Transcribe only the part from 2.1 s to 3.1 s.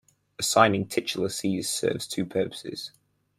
purposes.